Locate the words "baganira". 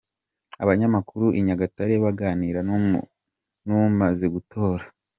2.03-2.59